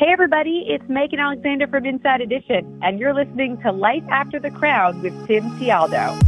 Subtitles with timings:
[0.00, 4.50] Hey, everybody, it's Megan Alexander from Inside Edition, and you're listening to Life After the
[4.50, 6.18] Crown with Tim Tialdo.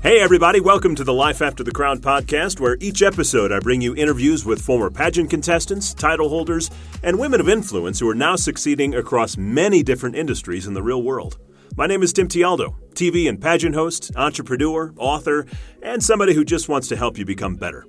[0.00, 3.80] Hey, everybody, welcome to the Life After the Crown podcast, where each episode I bring
[3.80, 6.70] you interviews with former pageant contestants, title holders,
[7.02, 11.02] and women of influence who are now succeeding across many different industries in the real
[11.02, 11.36] world.
[11.76, 15.46] My name is Tim Tialdo, TV and pageant host, entrepreneur, author,
[15.82, 17.86] and somebody who just wants to help you become better.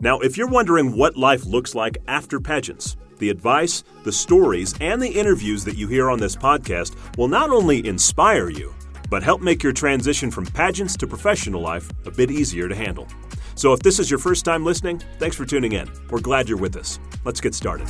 [0.00, 5.00] Now, if you're wondering what life looks like after pageants, the advice, the stories, and
[5.00, 8.74] the interviews that you hear on this podcast will not only inspire you,
[9.10, 13.08] but help make your transition from pageants to professional life a bit easier to handle.
[13.54, 15.90] So if this is your first time listening, thanks for tuning in.
[16.10, 17.00] We're glad you're with us.
[17.24, 17.88] Let's get started.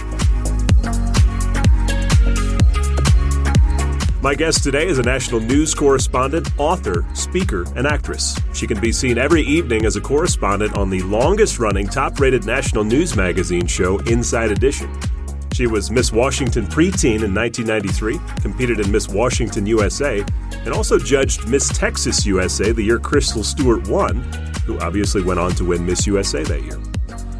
[4.21, 8.37] My guest today is a national news correspondent, author, speaker, and actress.
[8.53, 12.45] She can be seen every evening as a correspondent on the longest running top rated
[12.45, 14.91] national news magazine show, Inside Edition.
[15.53, 21.47] She was Miss Washington preteen in 1993, competed in Miss Washington USA, and also judged
[21.47, 24.17] Miss Texas USA the year Crystle Stewart won,
[24.67, 26.81] who obviously went on to win Miss USA that year.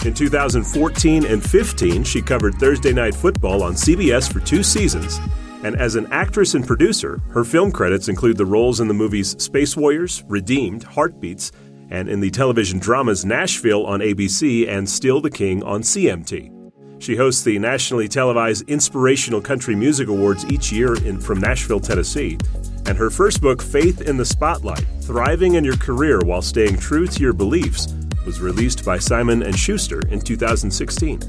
[0.07, 5.19] In 2014 and 15, she covered Thursday Night Football on CBS for two seasons.
[5.63, 9.41] And as an actress and producer, her film credits include the roles in the movies
[9.43, 11.51] Space Warriors, Redeemed, Heartbeats,
[11.91, 16.55] and in the television dramas Nashville on ABC and Still the King on CMT.
[17.01, 22.39] She hosts the nationally televised Inspirational Country Music Awards each year in, from Nashville, Tennessee.
[22.87, 27.07] And her first book, Faith in the Spotlight Thriving in Your Career While Staying True
[27.07, 27.89] to Your Beliefs,
[28.27, 31.21] was released by Simon and Schuster in 2016.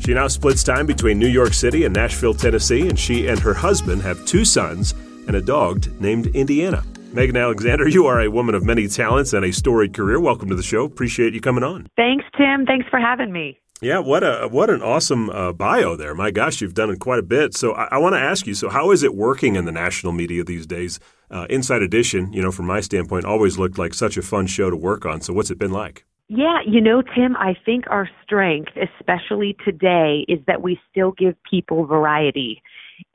[0.00, 3.52] She now splits time between New York City and Nashville, Tennessee, and she and her
[3.52, 4.92] husband have two sons
[5.28, 6.82] and a dog named Indiana.
[7.12, 10.18] Megan Alexander, you are a woman of many talents and a storied career.
[10.18, 10.84] Welcome to the show.
[10.84, 11.86] Appreciate you coming on.
[11.96, 12.64] Thanks, Tim.
[12.64, 13.58] Thanks for having me.
[13.82, 16.14] Yeah, what a what an awesome uh, bio there.
[16.14, 17.54] My gosh, you've done it quite a bit.
[17.54, 18.54] So I, I want to ask you.
[18.54, 20.98] So how is it working in the national media these days?
[21.30, 24.70] Uh, Inside Edition, you know, from my standpoint, always looked like such a fun show
[24.70, 25.20] to work on.
[25.20, 26.04] So what's it been like?
[26.32, 31.34] Yeah, you know, Tim, I think our strength, especially today, is that we still give
[31.42, 32.62] people variety.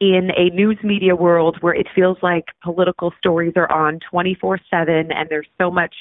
[0.02, 5.14] In a news media world where it feels like political stories are on 24 7
[5.14, 5.96] and there's so much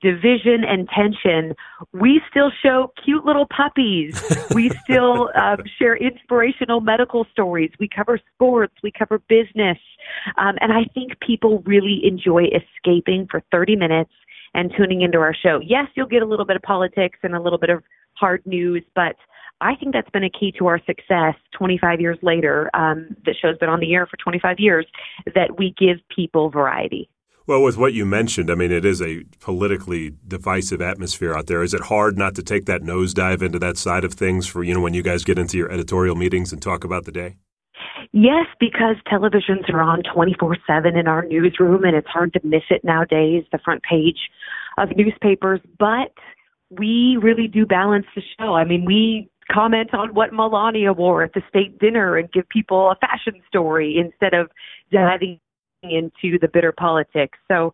[0.00, 1.54] division and tension,
[1.92, 4.18] we still show cute little puppies.
[4.54, 7.72] we still um, share inspirational medical stories.
[7.78, 8.72] We cover sports.
[8.82, 9.76] We cover business.
[10.38, 14.12] Um, and I think people really enjoy escaping for 30 minutes
[14.54, 15.60] and tuning into our show.
[15.64, 17.82] Yes, you'll get a little bit of politics and a little bit of
[18.14, 19.16] hard news, but
[19.60, 22.70] I think that's been a key to our success 25 years later.
[22.74, 24.86] Um, the show's been on the air for 25 years,
[25.34, 27.08] that we give people variety.
[27.46, 31.62] Well, with what you mentioned, I mean, it is a politically divisive atmosphere out there.
[31.62, 34.72] Is it hard not to take that nosedive into that side of things for, you
[34.72, 37.36] know, when you guys get into your editorial meetings and talk about the day?
[38.12, 42.62] Yes, because televisions are on 24 7 in our newsroom, and it's hard to miss
[42.70, 44.30] it nowadays, the front page
[44.78, 45.60] of newspapers.
[45.78, 46.12] But
[46.70, 48.54] we really do balance the show.
[48.54, 52.90] I mean, we comment on what Melania wore at the state dinner and give people
[52.90, 54.50] a fashion story instead of
[54.90, 55.38] diving
[55.82, 57.38] into the bitter politics.
[57.48, 57.72] So,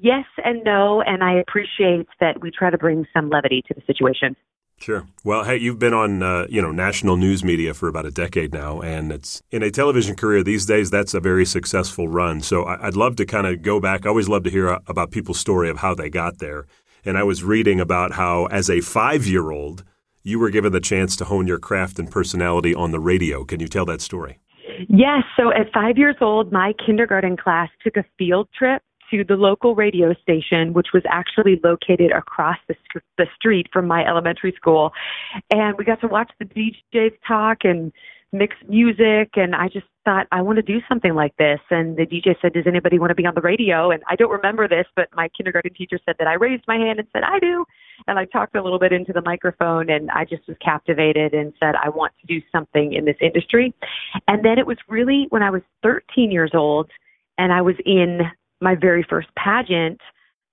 [0.00, 3.82] yes and no, and I appreciate that we try to bring some levity to the
[3.86, 4.36] situation.
[4.82, 5.06] Sure.
[5.22, 8.52] Well, hey, you've been on uh, you know national news media for about a decade
[8.52, 10.90] now, and it's in a television career these days.
[10.90, 12.40] That's a very successful run.
[12.40, 14.04] So I'd love to kind of go back.
[14.04, 16.66] I always love to hear about people's story of how they got there.
[17.04, 19.84] And I was reading about how, as a five-year-old,
[20.24, 23.44] you were given the chance to hone your craft and personality on the radio.
[23.44, 24.40] Can you tell that story?
[24.88, 25.22] Yes.
[25.36, 28.82] So at five years old, my kindergarten class took a field trip
[29.12, 32.74] to the local radio station, which was actually located across the,
[33.18, 34.92] the street from my elementary school.
[35.50, 37.92] And we got to watch the DJs talk and
[38.32, 39.30] mix music.
[39.36, 41.60] And I just thought, I want to do something like this.
[41.70, 43.90] And the DJ said, Does anybody want to be on the radio?
[43.90, 46.98] And I don't remember this, but my kindergarten teacher said that I raised my hand
[46.98, 47.64] and said, I do.
[48.08, 51.52] And I talked a little bit into the microphone and I just was captivated and
[51.60, 53.74] said, I want to do something in this industry.
[54.26, 56.90] And then it was really when I was 13 years old
[57.38, 58.20] and I was in
[58.62, 60.00] my very first pageant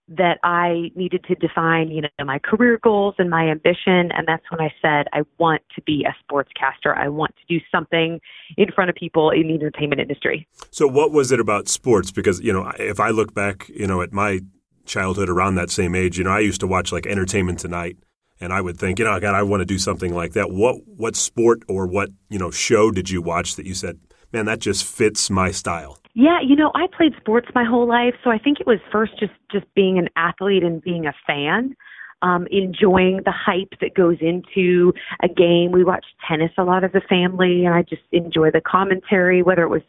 [0.10, 4.12] that I needed to define, you know, my career goals and my ambition.
[4.12, 6.98] And that's when I said, I want to be a sportscaster.
[6.98, 8.20] I want to do something
[8.58, 10.48] in front of people in the entertainment industry.
[10.72, 12.12] So, what was it about sports?
[12.12, 14.40] Because, you know, if I look back, you know, at my
[14.86, 17.98] childhood around that same age, you know, I used to watch like Entertainment Tonight.
[18.42, 20.50] And I would think, you know, God, I want to do something like that.
[20.50, 24.00] What what sport or what you know show did you watch that you said,
[24.32, 26.00] man, that just fits my style?
[26.22, 29.18] Yeah, you know, I played sports my whole life, so I think it was first
[29.18, 31.76] just just being an athlete and being a fan.
[32.22, 34.94] um, enjoying the hype that goes into
[35.24, 35.72] a game.
[35.72, 39.64] We watched tennis a lot as a family, and I just enjoy the commentary, whether
[39.64, 39.84] it was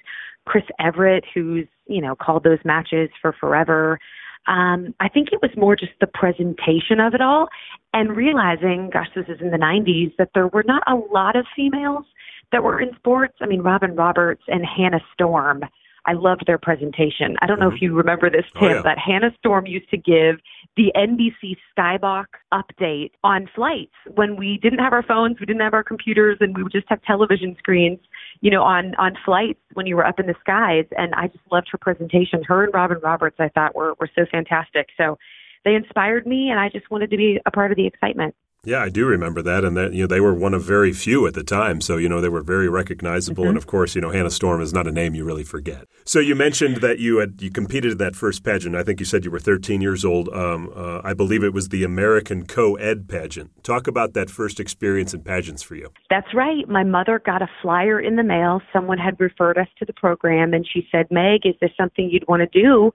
[0.47, 3.99] Chris Evert, who's, you know, called those matches for forever.
[4.47, 7.49] Um, I think it was more just the presentation of it all
[7.93, 11.47] and realizing, gosh, this is in the 90s, that there were not a lot of
[11.57, 12.05] females
[12.53, 13.35] that were in sports.
[13.41, 15.63] I mean, Robin Roberts and Hannah Storm
[16.07, 17.37] I loved their presentation.
[17.43, 17.85] I don't know if mm-hmm.
[17.85, 18.83] you remember this, Tim, oh, yeah.
[18.83, 20.37] but Hannah Storm used to give
[20.77, 25.75] the NBC Skybox update on flights when we didn't have our phones, we didn't have
[25.75, 27.99] our computers, and we would just have television screens,
[28.41, 30.87] you know, on on flights when you were up in the skies.
[30.97, 32.43] And I just loved her presentation.
[32.45, 34.89] Her and Robin Roberts, I thought, were were so fantastic.
[34.97, 35.19] So
[35.65, 38.35] they inspired me, and I just wanted to be a part of the excitement.
[38.63, 41.27] Yeah, I do remember that, and that you know they were one of very few
[41.27, 43.45] at the time, so you know they were very recognizable.
[43.45, 43.49] Mm-hmm.
[43.51, 45.87] And of course, you know Hannah Storm is not a name you really forget.
[46.05, 48.77] So you mentioned that you had you competed in that first pageant.
[48.77, 50.29] I think you said you were 13 years old.
[50.29, 53.65] Um, uh, I believe it was the American Co-ed pageant.
[53.65, 55.91] Talk about that first experience in pageants for you.
[56.11, 56.69] That's right.
[56.69, 58.61] My mother got a flyer in the mail.
[58.75, 62.29] Someone had referred us to the program, and she said, "Meg, is this something you'd
[62.29, 62.93] want to do?"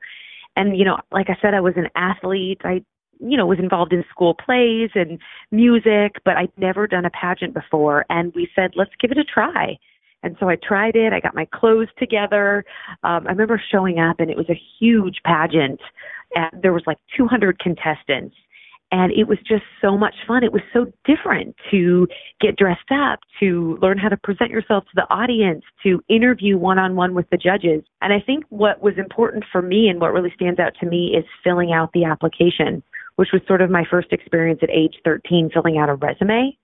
[0.55, 2.61] And you know, like I said, I was an athlete.
[2.63, 2.83] I
[3.19, 5.19] you know, was involved in school plays and
[5.51, 8.05] music, but I'd never done a pageant before.
[8.09, 9.77] And we said, let's give it a try.
[10.23, 11.13] And so I tried it.
[11.13, 12.65] I got my clothes together.
[13.03, 15.79] Um, I remember showing up, and it was a huge pageant.
[16.33, 18.35] And there was like 200 contestants,
[18.91, 20.43] and it was just so much fun.
[20.43, 22.07] It was so different to
[22.41, 26.79] get dressed up, to learn how to present yourself to the audience, to interview one
[26.79, 27.83] on one with the judges.
[28.01, 31.15] And I think what was important for me and what really stands out to me
[31.15, 32.81] is filling out the application
[33.15, 36.57] which was sort of my first experience at age 13 filling out a resume.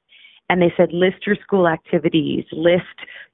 [0.50, 2.83] And they said, list your school activities, list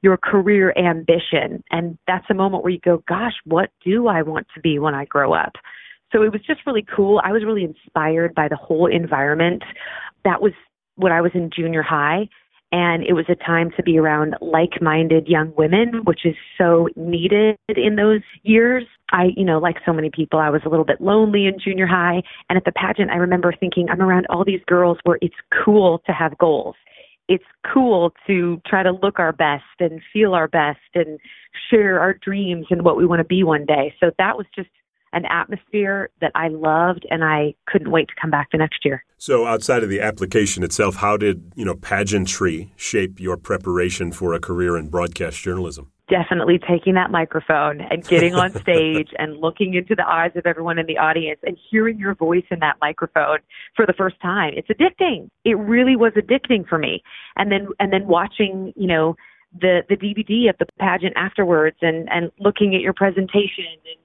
[0.04, 1.64] your career ambition.
[1.72, 4.94] And that's a moment where you go, gosh, what do I want to be when
[4.94, 5.54] I grow up?
[6.12, 7.20] So it was just really cool.
[7.24, 9.64] I was really inspired by the whole environment.
[10.26, 10.54] That was
[10.96, 12.30] when I was in junior high
[12.72, 17.58] and it was a time to be around like-minded young women which is so needed
[17.70, 21.02] in those years i you know like so many people i was a little bit
[21.02, 24.62] lonely in junior high and at the pageant i remember thinking i'm around all these
[24.68, 26.76] girls where it's cool to have goals
[27.28, 27.44] it's
[27.74, 31.20] cool to try to look our best and feel our best and
[31.70, 34.70] share our dreams and what we want to be one day so that was just
[35.14, 39.04] an atmosphere that I loved and I couldn't wait to come back the next year.
[39.18, 44.34] So outside of the application itself, how did, you know, pageantry shape your preparation for
[44.34, 45.92] a career in broadcast journalism?
[46.10, 50.80] Definitely taking that microphone and getting on stage and looking into the eyes of everyone
[50.80, 53.40] in the audience and hearing your voice in that microphone
[53.76, 54.54] for the first time.
[54.56, 55.30] It's addicting.
[55.44, 57.04] It really was addicting for me.
[57.36, 59.16] And then and then watching, you know,
[59.60, 64.00] the the DVD of the pageant afterwards and and looking at your presentation and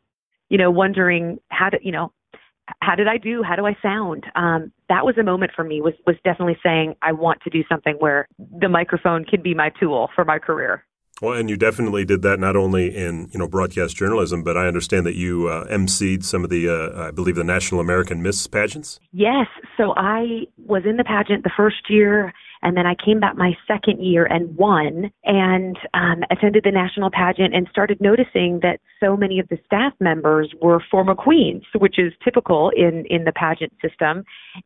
[0.52, 2.12] you know, wondering how to, you know,
[2.82, 3.42] how did I do?
[3.42, 4.24] How do I sound?
[4.36, 5.80] Um, that was a moment for me.
[5.80, 9.70] Was was definitely saying I want to do something where the microphone can be my
[9.80, 10.84] tool for my career.
[11.22, 14.66] Well, and you definitely did that not only in you know broadcast journalism, but I
[14.66, 18.44] understand that you uh, emceed some of the, uh, I believe, the National American Miss
[18.48, 18.98] pageants.
[19.12, 19.46] Yes,
[19.76, 23.56] so I was in the pageant the first year, and then I came back my
[23.66, 29.16] second year and won and um, attended the national pageant and started noticing that so
[29.16, 33.72] many of the staff members were former queens, which is typical in, in the pageant
[33.82, 34.24] system.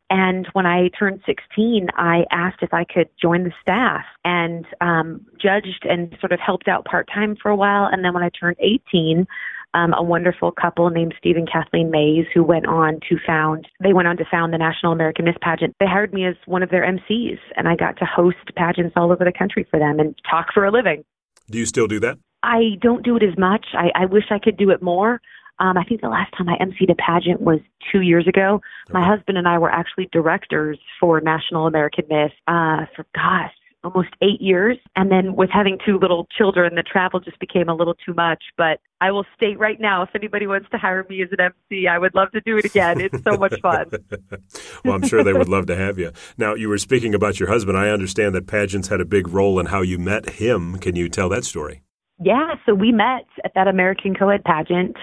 [0.09, 5.25] And when I turned 16, I asked if I could join the staff and um,
[5.41, 7.89] judged and sort of helped out part time for a while.
[7.91, 9.25] And then when I turned 18,
[9.73, 13.93] um, a wonderful couple named Steve and Kathleen Mays who went on to found they
[13.93, 15.75] went on to found the National American Miss pageant.
[15.79, 19.11] They hired me as one of their MCs and I got to host pageants all
[19.11, 21.03] over the country for them and talk for a living.
[21.49, 22.17] Do you still do that?
[22.43, 23.65] I don't do it as much.
[23.73, 25.21] I, I wish I could do it more.
[25.59, 27.59] Um, I think the last time I emceed a pageant was
[27.91, 28.61] two years ago.
[28.89, 28.93] Okay.
[28.93, 33.51] My husband and I were actually directors for National American Miss uh, for gosh,
[33.83, 34.77] almost eight years.
[34.95, 38.43] And then with having two little children, the travel just became a little too much.
[38.57, 41.87] But I will state right now, if anybody wants to hire me as an MC,
[41.87, 42.99] I would love to do it again.
[42.99, 43.85] It's so much fun.
[44.85, 46.11] well, I'm sure they would love to have you.
[46.37, 47.77] Now, you were speaking about your husband.
[47.77, 50.77] I understand that pageants had a big role in how you met him.
[50.79, 51.83] Can you tell that story?
[52.19, 54.97] Yeah, so we met at that American Co-ed pageant.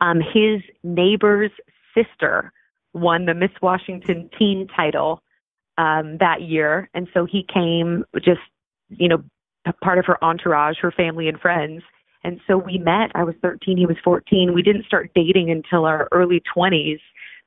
[0.00, 1.50] Um, his neighbor's
[1.94, 2.52] sister
[2.94, 5.22] won the Miss Washington teen title
[5.78, 8.40] um, that year, and so he came just
[8.88, 9.22] you know
[9.82, 11.82] part of her entourage, her family and friends.
[12.24, 13.10] And so we met.
[13.14, 14.54] I was 13, he was 14.
[14.54, 17.00] We didn't start dating until our early 20s.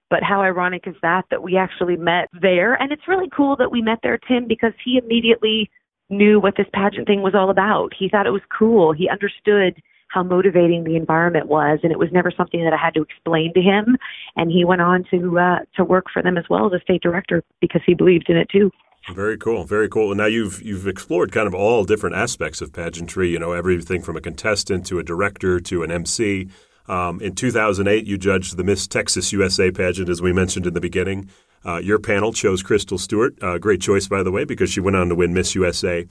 [0.09, 2.75] But how ironic is that that we actually met there?
[2.75, 5.69] And it's really cool that we met there, Tim, because he immediately
[6.09, 7.91] knew what this pageant thing was all about.
[7.97, 8.93] He thought it was cool.
[8.93, 9.81] He understood
[10.15, 13.53] how motivating the environment was, and it was never something that I had to explain
[13.53, 13.97] to him.
[14.35, 17.01] And he went on to uh, to work for them as well as a state
[17.01, 18.71] director because he believed in it too.
[19.13, 20.11] Very cool, very cool.
[20.11, 23.29] And now you've you've explored kind of all different aspects of pageantry.
[23.29, 26.47] You know, everything from a contestant to a director to an MC.
[26.87, 30.81] Um, in 2008, you judged the Miss Texas USA pageant, as we mentioned in the
[30.81, 31.29] beginning.
[31.65, 33.35] Uh, your panel chose Crystle Stewart.
[33.41, 36.05] Uh, great choice, by the way, because she went on to win Miss USA.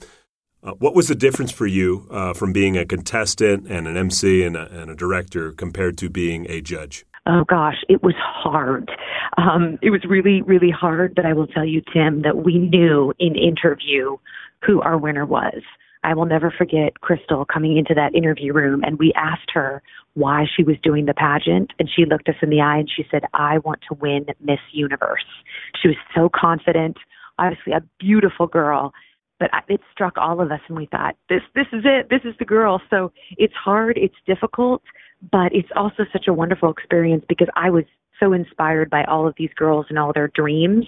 [0.65, 4.43] Uh, what was the difference for you uh, from being a contestant and an MC
[4.43, 7.05] and a, and a, director compared to being a judge?
[7.27, 8.89] Oh gosh, it was hard.
[9.37, 11.13] Um, it was really, really hard.
[11.13, 14.17] But I will tell you, Tim, that we knew in interview
[14.65, 15.61] who our winner was.
[16.03, 19.81] I will never forget Crystle coming into that interview room and we asked her
[20.13, 23.05] why she was doing the pageant and she looked us in the eye and she
[23.09, 25.25] said, I want to win Miss Universe.
[25.81, 26.97] She was so confident,
[27.39, 28.93] obviously a beautiful girl,
[29.39, 32.09] but it struck all of us and we thought, this, this is it.
[32.09, 32.81] This is the girl.
[32.89, 33.97] So it's hard.
[33.97, 34.81] It's difficult,
[35.31, 37.83] but it's also such a wonderful experience because I was
[38.19, 40.85] so inspired by all of these girls and all their dreams.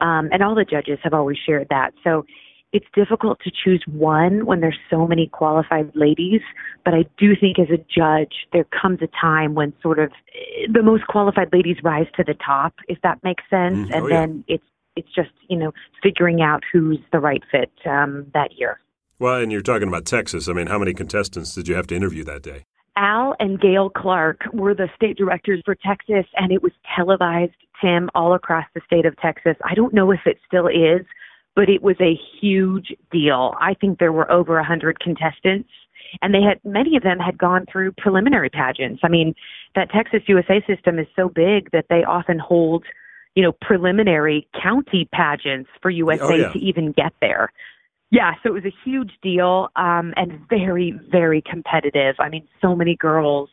[0.00, 1.92] Um, and all the judges have always shared that.
[2.04, 2.24] So
[2.72, 6.42] it's difficult to choose one when there's so many qualified ladies,
[6.84, 10.66] but I do think as a judge, there comes a time when sort of eh,
[10.70, 14.08] the most qualified ladies rise to the top, if that makes sense, mm, and oh,
[14.08, 14.64] then it's
[14.98, 18.80] it's just you know figuring out who's the right fit um, that year.
[19.18, 20.48] Well, and you're talking about Texas.
[20.48, 22.64] I mean, how many contestants did you have to interview that day?
[22.96, 28.10] Al and Gail Clark were the state directors for Texas, and it was televised, Tim,
[28.14, 29.56] all across the state of Texas.
[29.64, 31.06] I don't know if it still is,
[31.54, 33.54] but it was a huge deal.
[33.60, 35.70] I think there were over a hundred contestants
[36.22, 39.00] and they had many of them had gone through preliminary pageants.
[39.04, 39.34] I mean,
[39.74, 42.84] that Texas USA system is so big that they often hold,
[43.38, 46.52] you know, preliminary county pageants for USA oh, yeah.
[46.52, 47.52] to even get there.
[48.10, 52.16] Yeah, so it was a huge deal um, and very, very competitive.
[52.18, 53.48] I mean, so many girls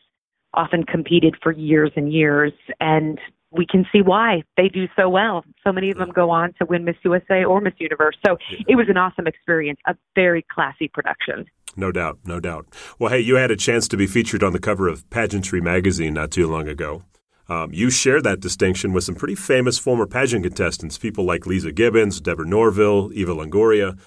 [0.54, 3.20] often competed for years and years, and
[3.52, 5.44] we can see why they do so well.
[5.62, 8.16] So many of them go on to win Miss USA or Miss Universe.
[8.26, 11.46] So it was an awesome experience, a very classy production.
[11.76, 12.66] No doubt, no doubt.
[12.98, 16.14] Well, hey, you had a chance to be featured on the cover of Pageantry magazine
[16.14, 17.04] not too long ago.
[17.48, 21.74] Um, you share that distinction with some pretty famous former pageant contestants, people like Leeza
[21.74, 23.98] Gibbons, Deborah Norville, Eva Longoria.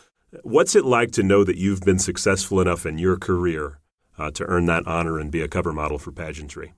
[0.44, 3.80] What's it like to know that you've been successful enough in your career
[4.18, 6.74] uh, to earn that honor and be a cover model for pageantry?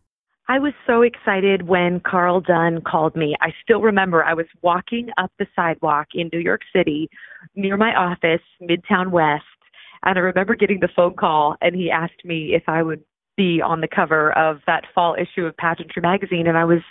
[0.48, 3.36] I was so excited when Carl Dunn called me.
[3.41, 7.10] I still remember I was walking up the sidewalk in New York City
[7.56, 9.46] near my office, Midtown West,
[10.03, 13.03] and I remember getting the phone call and he asked me if I would
[13.38, 16.82] be on the cover of that fall issue of Pageantry magazine and I was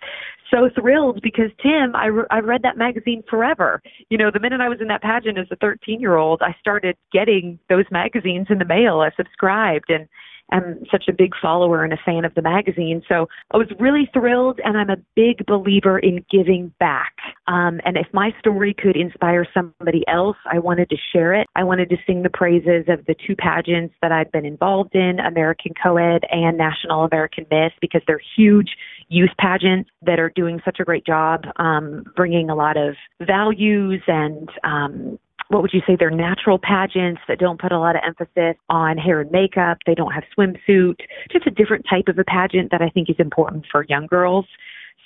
[0.50, 3.80] so thrilled because Tim I re- I read that magazine forever.
[4.08, 7.58] You know, the minute I was in that pageant as a 13-year-old, I started getting
[7.68, 9.00] those magazines in the mail.
[9.00, 10.08] I subscribed and
[10.52, 13.02] am such a big follower and a fan of the magazine.
[13.08, 17.14] So I was really thrilled, and I'm a big believer in giving back.
[17.46, 21.46] Um, and if my story could inspire somebody else, I wanted to share it.
[21.56, 25.18] I wanted to sing the praises of the two pageants that I've been involved in
[25.20, 28.76] American Coed and National American Miss because they're huge
[29.08, 34.02] youth pageants that are doing such a great job um, bringing a lot of values
[34.06, 35.18] and um,
[35.50, 38.96] what would you say they're natural pageants that don't put a lot of emphasis on
[38.96, 39.78] hair and makeup.
[39.84, 41.00] They don't have swimsuit.
[41.30, 44.46] Just a different type of a pageant that i think is important for young girls.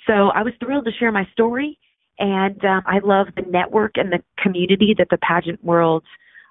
[0.07, 1.77] So i was thrilled to share my story
[2.19, 6.03] and um, i love the network and the community that the pageant world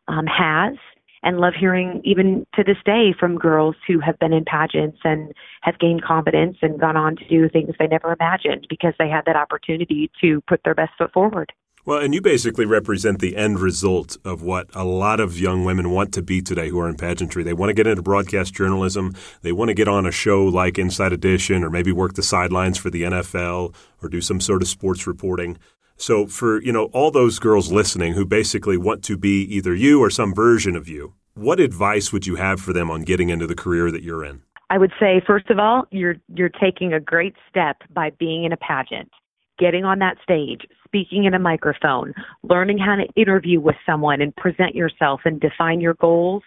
[0.09, 0.77] um, has
[1.23, 5.33] and love hearing even to this day from girls who have been in pageants and
[5.63, 9.25] have gained confidence and gone on to do things they never imagined because they had
[9.25, 11.53] that opportunity to put their best foot forward.
[11.87, 15.91] Well, and you basically represent the end result of what a lot of young women
[15.91, 17.43] want to be today who are in pageantry.
[17.43, 19.15] They want to get into broadcast journalism.
[19.43, 22.79] They want to get on a show like Inside Edition or maybe work the sidelines
[22.79, 25.59] for the NFL or do some sort of sports reporting.
[25.99, 30.03] So for, you know, all those girls listening who basically want to be either you
[30.03, 33.47] or some version of you, what advice would you have for them on getting into
[33.47, 34.43] the career that you're in?
[34.71, 38.53] I would say first of all, you're you're taking a great step by being in
[38.53, 39.11] a pageant
[39.59, 40.63] getting on that stage,
[40.95, 45.81] speaking in a microphone, learning how to interview with someone and present yourself and define
[45.81, 46.45] your goals,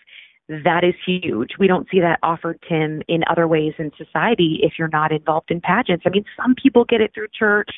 [0.47, 1.49] that is huge.
[1.59, 5.51] We don't see that offered, Tim, in other ways in society if you're not involved
[5.51, 6.05] in pageants.
[6.07, 7.69] I mean, some people get it through church,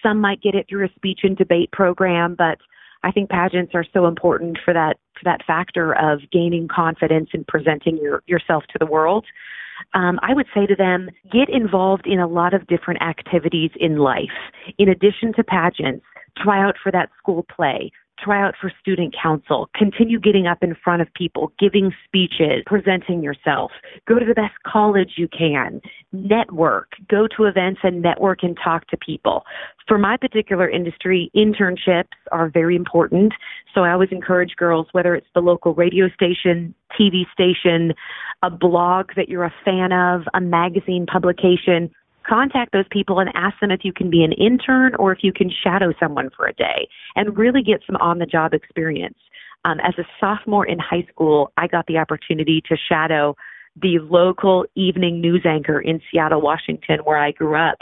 [0.00, 2.58] some might get it through a speech and debate program, but
[3.02, 7.44] I think pageants are so important for that for that factor of gaining confidence and
[7.48, 9.26] presenting your, yourself to the world
[9.94, 13.98] um, I would say to them, get involved in a lot of different activities in
[13.98, 14.30] life.
[14.78, 16.04] In addition to pageants,
[16.36, 17.90] try out for that school play,
[18.22, 23.22] try out for student council, continue getting up in front of people, giving speeches, presenting
[23.22, 23.72] yourself,
[24.06, 25.80] go to the best college you can,
[26.12, 29.44] network, go to events and network and talk to people.
[29.88, 33.32] For my particular industry, internships are very important.
[33.74, 37.94] So I always encourage girls, whether it's the local radio station, TV station,
[38.42, 41.90] a blog that you're a fan of, a magazine publication,
[42.26, 45.32] contact those people and ask them if you can be an intern or if you
[45.32, 49.18] can shadow someone for a day and really get some on the job experience.
[49.64, 53.36] Um, as a sophomore in high school, I got the opportunity to shadow
[53.80, 57.78] the local evening news anchor in Seattle, Washington, where I grew up.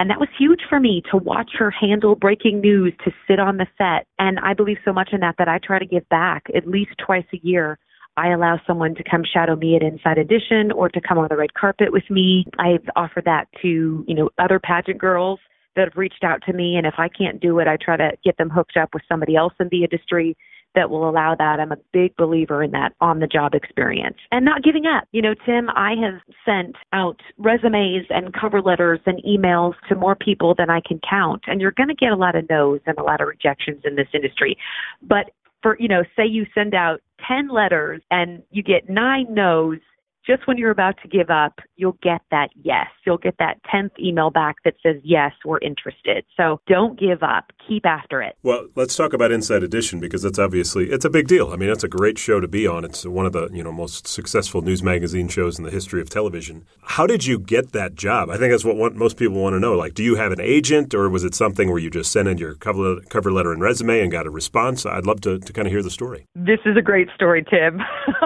[0.00, 3.56] And that was huge for me to watch her handle breaking news, to sit on
[3.56, 4.06] the set.
[4.18, 6.90] And I believe so much in that that I try to give back at least
[7.04, 7.78] twice a year
[8.16, 11.36] I allow someone to come shadow me at Inside Edition or to come on the
[11.36, 12.46] red carpet with me.
[12.58, 15.40] I've offered that to, you know, other pageant girls
[15.76, 16.76] that have reached out to me.
[16.76, 19.34] And if I can't do it, I try to get them hooked up with somebody
[19.34, 20.36] else in the industry
[20.74, 21.60] that will allow that.
[21.60, 25.04] I'm a big believer in that on the job experience and not giving up.
[25.12, 30.16] You know, Tim, I have sent out resumes and cover letters and emails to more
[30.16, 31.44] people than I can count.
[31.46, 33.94] And you're going to get a lot of no's and a lot of rejections in
[33.96, 34.56] this industry.
[35.02, 35.30] But
[35.64, 39.78] for, you know, say you send out 10 letters and you get nine no's,
[40.26, 42.86] just when you're about to give up, you'll get that yes.
[43.04, 46.24] You'll get that 10th email back that says, yes, we're interested.
[46.36, 47.52] So don't give up.
[47.68, 48.36] Keep after it.
[48.42, 51.52] Well, let's talk about Inside Edition because that's obviously, it's a big deal.
[51.52, 52.84] I mean, it's a great show to be on.
[52.84, 56.08] It's one of the, you know, most successful news magazine shows in the history of
[56.08, 56.64] television.
[56.82, 58.30] How did you get that job?
[58.30, 59.74] I think that's what one, most people want to know.
[59.74, 62.38] Like, do you have an agent or was it something where you just sent in
[62.38, 64.86] your cover, cover letter and resume and got a response?
[64.86, 66.26] I'd love to, to kind of hear the story.
[66.34, 67.80] This is a great story, Tim.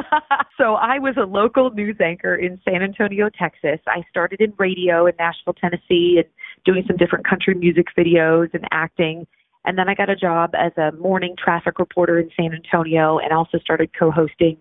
[0.58, 3.80] so I was a local news anchor in San Antonio, Texas.
[3.86, 6.26] I started in radio in Nashville, Tennessee, and
[6.64, 9.26] doing some different country music videos and acting.
[9.64, 13.32] And then I got a job as a morning traffic reporter in San Antonio and
[13.32, 14.56] also started co hosting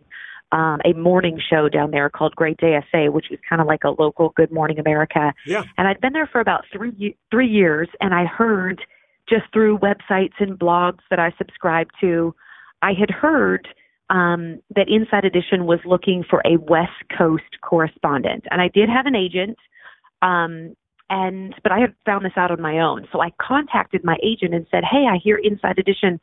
[0.52, 3.84] um, a morning show down there called Great Day SA, which was kind of like
[3.84, 5.34] a local Good Morning America.
[5.46, 5.64] Yeah.
[5.78, 8.82] And I'd been there for about three three years, and I heard
[9.30, 12.34] just through websites and blogs that I subscribed to,
[12.82, 13.68] I had heard
[14.10, 19.06] um, that Inside Edition was looking for a West Coast correspondent, and I did have
[19.06, 19.58] an agent,
[20.22, 20.76] um,
[21.10, 23.08] and but I had found this out on my own.
[23.12, 26.20] So I contacted my agent and said, "Hey, I hear Inside Edition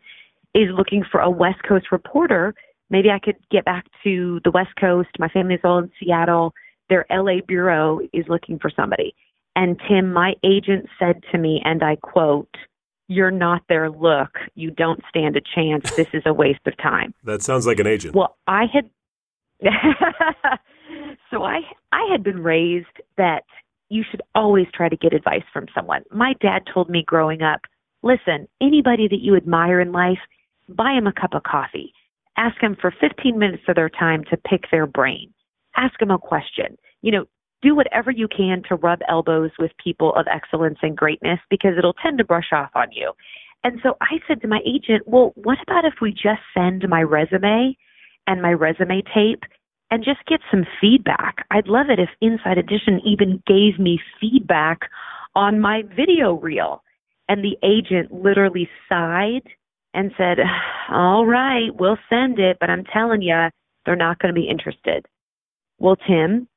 [0.55, 2.55] is looking for a West Coast reporter.
[2.91, 5.11] Maybe I could get back to the West Coast.
[5.19, 6.53] My family's all in Seattle.
[6.89, 9.15] Their LA bureau is looking for somebody."
[9.57, 12.49] And Tim, my agent said to me, and I quote
[13.09, 14.39] you're not their look.
[14.55, 15.91] You don't stand a chance.
[15.97, 17.15] This is a waste of time.
[17.25, 18.15] That sounds like an agent.
[18.15, 18.91] Well, I had
[21.31, 21.61] so I
[21.93, 22.87] I had been raised
[23.17, 23.45] that
[23.89, 26.03] you should always try to get advice from someone.
[26.11, 27.61] My dad told me growing up,
[28.03, 30.19] listen, anybody that you admire in life,
[30.69, 31.93] buy them a cup of coffee.
[32.37, 35.33] Ask them for 15 minutes of their time to pick their brain.
[35.77, 36.77] Ask them a question.
[37.03, 37.25] You know,
[37.65, 41.95] do whatever you can to rub elbows with people of excellence and greatness because it'll
[41.95, 43.13] tend to brush off on you.
[43.65, 47.03] And so I said to my agent, well, what about if we just send my
[47.03, 47.77] resume
[48.27, 49.43] and my resume tape
[49.91, 51.47] and just get some feedback?
[51.51, 54.81] I'd love it if Inside Edition even gave me feedback
[55.35, 56.83] on my video reel.
[57.29, 59.49] And the agent literally sighed
[59.95, 60.39] and said,
[60.91, 63.49] all right, we'll send it, but I'm telling you,
[63.87, 65.07] they're not going to be interested.
[65.79, 66.49] Well, Tim,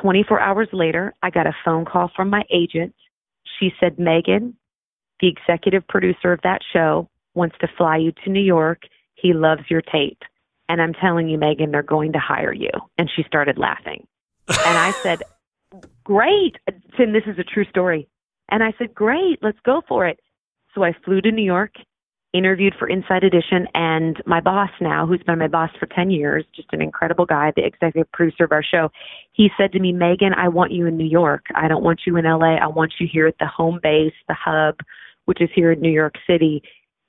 [0.00, 2.94] 24 hours later, I got a phone call from my agent.
[3.58, 4.56] She said, Megan,
[5.20, 8.82] the executive producer of that show, wants to fly you to New York.
[9.14, 10.22] He loves your tape.
[10.68, 12.70] And I'm telling you, Megan, they're going to hire you.
[12.98, 14.06] And she started laughing.
[14.48, 15.22] and I said,
[16.04, 16.56] Great.
[16.96, 18.08] Tim, this is a true story.
[18.50, 20.20] And I said, Great, let's go for it.
[20.74, 21.72] So I flew to New York
[22.36, 26.44] interviewed for Inside Edition, and my boss now, who's been my boss for 10 years,
[26.54, 28.90] just an incredible guy, the executive producer of our show,
[29.32, 31.46] he said to me, Megan, I want you in New York.
[31.54, 32.56] I don't want you in LA.
[32.56, 34.76] I want you here at the home base, the hub,
[35.24, 36.62] which is here in New York City.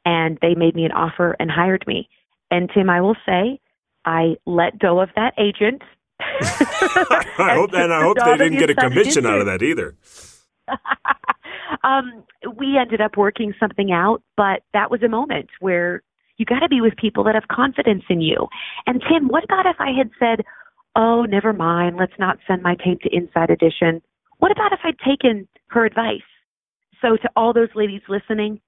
[0.06, 2.08] And they made me an offer and hired me.
[2.50, 3.60] And Tim, I will say,
[4.06, 5.82] I let go of that agent.
[6.20, 9.96] I hope, and I hope they didn't get a commission out of that either.
[11.84, 12.24] um,
[12.56, 16.02] we ended up working something out, but that was a moment where
[16.38, 18.48] you got to be with people that have confidence in you.
[18.86, 20.46] And Tim, what about if I had said,
[20.96, 24.02] "Oh, never mind, let's not send my tape to Inside Edition."
[24.40, 26.22] What about if I'd taken her advice?
[27.02, 28.60] So to all those ladies listening,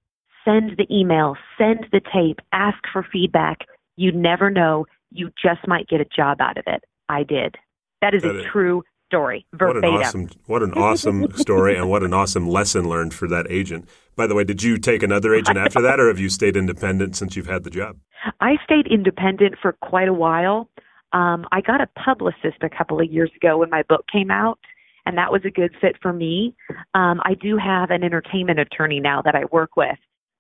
[0.44, 3.60] send the email, send the tape, ask for feedback.
[3.98, 6.84] You never know, you just might get a job out of it.
[7.08, 7.56] I did.
[8.02, 8.46] That is that a is.
[8.52, 9.82] true story verbatim.
[9.82, 13.48] What an awesome, what an awesome story, and what an awesome lesson learned for that
[13.50, 13.90] agent.
[14.16, 17.16] By the way, did you take another agent after that, or have you stayed independent
[17.16, 17.98] since you've had the job?
[18.40, 20.70] I stayed independent for quite a while.
[21.12, 24.60] Um, I got a publicist a couple of years ago when my book came out,
[25.06, 26.56] and that was a good fit for me.
[26.94, 29.98] Um, I do have an entertainment attorney now that I work with,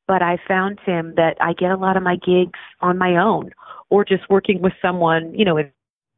[0.07, 3.49] but I found him that I get a lot of my gigs on my own
[3.89, 5.71] or just working with someone, you know, in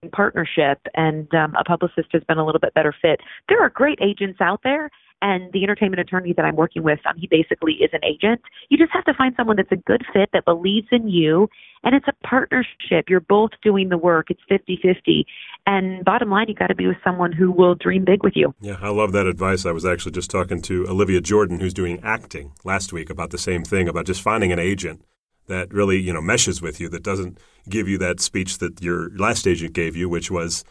[0.10, 3.20] partnership and um, a publicist has been a little bit better fit.
[3.50, 4.90] There are great agents out there
[5.22, 8.42] and the entertainment attorney that I'm working with, um, he basically is an agent.
[8.70, 11.48] You just have to find someone that's a good fit that believes in you,
[11.84, 13.06] and it's a partnership.
[13.08, 14.28] You're both doing the work.
[14.30, 15.26] It's 50-50.
[15.68, 18.56] And bottom line, you got to be with someone who will dream big with you.
[18.60, 19.66] Yeah, I love that advice.
[19.66, 23.38] I was actually just talking to Olivia Jordan, who's doing acting last week, about the
[23.38, 25.04] same thing about just finding an agent
[25.52, 29.10] that really you know meshes with you that doesn't give you that speech that your
[29.18, 30.64] last agent gave you which was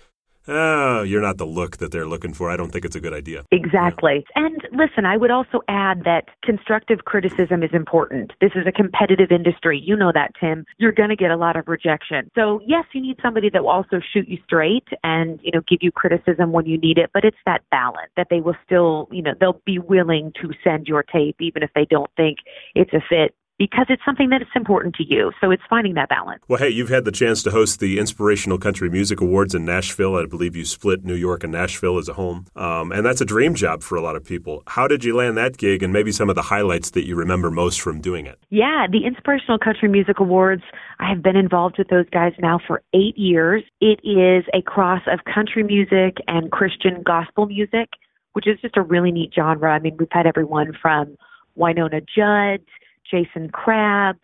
[0.48, 2.50] oh, you're not the look that they're looking for.
[2.50, 3.44] I don't think it's a good idea.
[3.52, 4.24] Exactly.
[4.36, 4.46] Yeah.
[4.46, 8.32] And listen, I would also add that constructive criticism is important.
[8.40, 9.80] This is a competitive industry.
[9.82, 10.64] You know that, Tim.
[10.78, 12.30] You're going to get a lot of rejection.
[12.34, 15.78] So, yes, you need somebody that will also shoot you straight and, you know, give
[15.82, 19.22] you criticism when you need it, but it's that balance that they will still, you
[19.22, 22.38] know, they'll be willing to send your tape even if they don't think
[22.74, 25.32] it's a fit because it's something that is important to you.
[25.38, 26.42] So it's finding that balance.
[26.48, 30.16] Well, hey, you've had the chance to host the Inspirational Country Music Awards in Nashville.
[30.16, 32.46] I believe you split New York and Nashville as a home.
[32.56, 34.62] Um, and that's a dream job for a lot of people.
[34.66, 37.50] How did you land that gig and maybe some of the highlights that you remember
[37.50, 38.38] most from doing it?
[38.48, 40.62] Yeah, the Inspirational Country Music Awards,
[40.98, 43.62] I have been involved with those guys now for eight years.
[43.82, 47.90] It is a cross of country music and Christian gospel music,
[48.32, 49.70] which is just a really neat genre.
[49.70, 51.18] I mean, we've had everyone from
[51.58, 52.64] Wynonna Judd
[53.10, 54.16] Jason Crabb,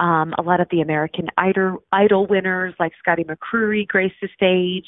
[0.00, 4.86] um, a lot of the American Idol, Idol winners like Scotty McCreery grace the stage.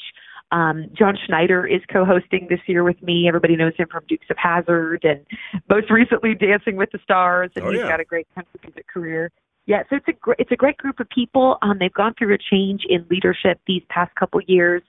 [0.51, 3.27] Um, John Schneider is co-hosting this year with me.
[3.27, 5.25] Everybody knows him from Dukes of Hazzard and
[5.69, 7.89] most recently Dancing with the Stars, and oh, he's yeah.
[7.89, 9.31] got a great country music career.
[9.65, 11.57] Yeah, so it's a great it's a great group of people.
[11.63, 14.83] Um, they've gone through a change in leadership these past couple years,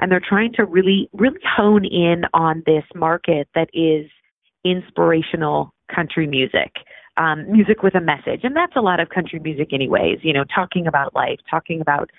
[0.00, 4.10] and they're trying to really really hone in on this market that is
[4.64, 6.72] inspirational country music
[7.16, 8.40] um, music with a message.
[8.42, 12.10] And that's a lot of country music, anyways, you know, talking about life, talking about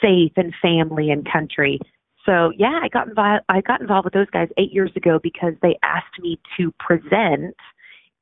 [0.00, 1.80] faith and family and country.
[2.24, 3.44] So yeah, I got involved.
[3.48, 7.56] I got involved with those guys eight years ago because they asked me to present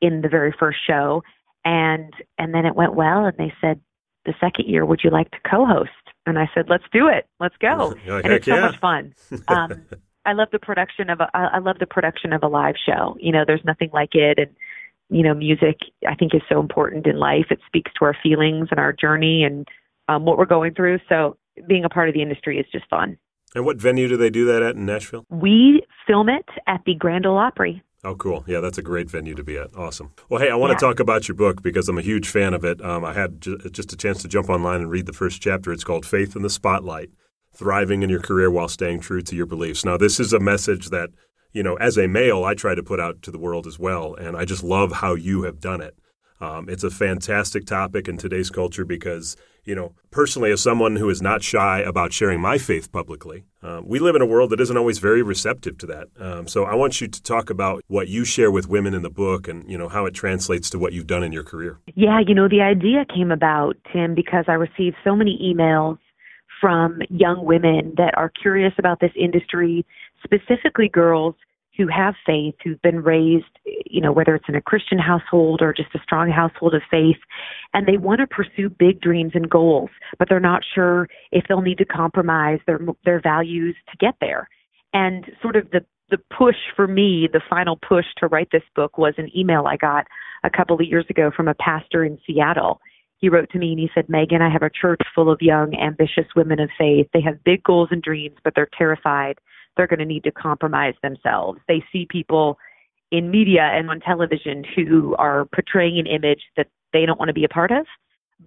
[0.00, 1.22] in the very first show,
[1.64, 3.80] and and then it went well, and they said
[4.24, 5.90] the second year, would you like to co-host?
[6.26, 7.94] And I said, let's do it, let's go.
[8.06, 8.56] Like, and it's yeah.
[8.56, 9.14] so much fun.
[9.48, 9.82] Um,
[10.24, 13.16] I love the production of a I love the production of a live show.
[13.20, 14.50] You know, there's nothing like it, and
[15.12, 17.46] you know, music I think is so important in life.
[17.50, 19.68] It speaks to our feelings and our journey and
[20.08, 20.98] um, what we're going through.
[21.08, 21.36] So
[21.68, 23.18] being a part of the industry is just fun.
[23.54, 25.26] And what venue do they do that at in Nashville?
[25.28, 27.82] We film it at the Grand Ole Opry.
[28.04, 28.42] Oh, cool.
[28.48, 29.76] Yeah, that's a great venue to be at.
[29.76, 30.12] Awesome.
[30.28, 30.78] Well, hey, I want Yeah.
[30.78, 32.82] to talk about your book because I'm a huge fan of it.
[32.84, 35.70] Um, I had ju- just a chance to jump online and read the first chapter.
[35.72, 37.10] It's called Faith in the Spotlight
[37.54, 39.84] Thriving in Your Career While Staying True to Your Beliefs.
[39.84, 41.10] Now, this is a message that,
[41.52, 44.14] you know, as a male, I try to put out to the world as well.
[44.14, 45.96] And I just love how you have done it.
[46.40, 51.08] Um, it's a fantastic topic in today's culture because, you know, personally, as someone who
[51.08, 54.60] is not shy about sharing my faith publicly, uh, we live in a world that
[54.60, 56.08] isn't always very receptive to that.
[56.18, 59.10] Um, so I want you to talk about what you share with women in the
[59.10, 61.78] book and, you know, how it translates to what you've done in your career.
[61.94, 65.98] Yeah, you know, the idea came about, Tim, because I received so many emails
[66.60, 69.84] from young women that are curious about this industry,
[70.24, 71.34] specifically girls
[71.76, 75.72] who have faith, who've been raised, you know, whether it's in a Christian household or
[75.72, 77.16] just a strong household of faith,
[77.72, 81.62] and they want to pursue big dreams and goals, but they're not sure if they'll
[81.62, 84.48] need to compromise their their values to get there.
[84.92, 88.98] And sort of the the push for me, the final push to write this book
[88.98, 90.06] was an email I got
[90.44, 92.80] a couple of years ago from a pastor in Seattle.
[93.16, 95.74] He wrote to me and he said, Megan, I have a church full of young,
[95.74, 97.06] ambitious women of faith.
[97.14, 99.38] They have big goals and dreams, but they're terrified
[99.76, 101.60] they're going to need to compromise themselves.
[101.68, 102.58] They see people
[103.10, 107.34] in media and on television who are portraying an image that they don't want to
[107.34, 107.86] be a part of,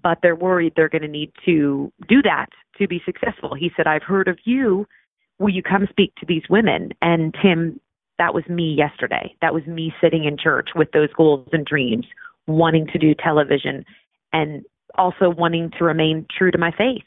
[0.04, 3.54] but they're worried they're going to need to do that to be successful.
[3.54, 4.88] He said, I've heard of you.
[5.40, 6.92] Will you come speak to these women?
[7.02, 7.80] And Tim,
[8.18, 9.36] that was me yesterday.
[9.42, 12.06] That was me sitting in church with those goals and dreams,
[12.48, 13.86] wanting to do television
[14.34, 14.64] and
[14.98, 17.04] also wanting to remain true to my faith.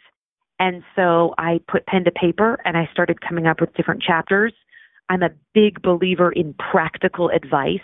[0.58, 4.52] And so I put pen to paper and I started coming up with different chapters.
[5.08, 7.80] I'm a big believer in practical advice.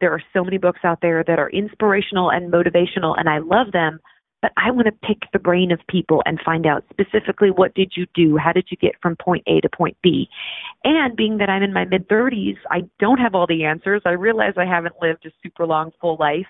[0.00, 3.72] There are so many books out there that are inspirational and motivational, and I love
[3.72, 4.00] them,
[4.42, 7.92] but I want to pick the brain of people and find out specifically what did
[7.96, 8.36] you do?
[8.36, 10.28] How did you get from point A to point B?
[10.82, 14.02] And being that I'm in my mid 30s, I don't have all the answers.
[14.04, 16.46] I realize I haven't lived a super long, full life.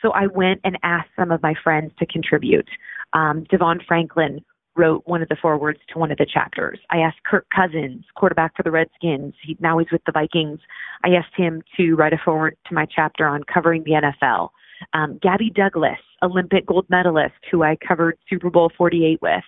[0.00, 2.68] So I went and asked some of my friends to contribute.
[3.12, 4.44] Um, DeVon Franklin
[4.76, 6.78] wrote one of the forewords to one of the chapters.
[6.90, 9.34] I asked Kirk Cousins, quarterback for the Redskins.
[9.42, 10.60] He, now he's with the Vikings.
[11.04, 14.50] I asked him to write a foreword to my chapter on covering the NFL.
[14.92, 19.44] Um, Gabby Douglas, Olympic gold medalist, who I covered Super Bowl 48 with.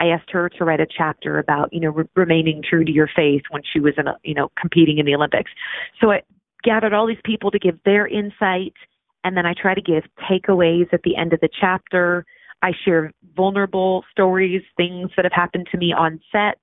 [0.00, 3.08] I asked her to write a chapter about, you know, re- remaining true to your
[3.14, 5.52] faith when she was in, a, you know, competing in the Olympics.
[6.00, 6.22] So I
[6.64, 8.74] gathered all these people to give their insight,
[9.22, 12.26] and then I try to give takeaways at the end of the chapter
[12.64, 16.58] I share vulnerable stories, things that have happened to me on set,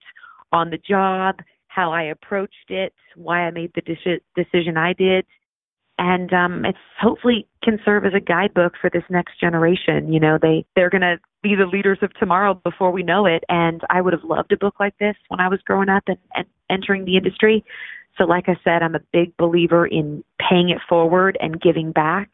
[0.51, 1.35] on the job,
[1.67, 5.27] how I approached it, why I made the de- decision I did.
[5.99, 10.11] And um, it's hopefully can serve as a guidebook for this next generation.
[10.11, 13.43] You know, they they're to be the leaders of tomorrow before we know it.
[13.47, 16.17] And I would have loved a book like this when I was growing up and,
[16.33, 17.63] and entering the industry.
[18.17, 22.31] So, like I said, I'm a big believer in paying it forward and giving back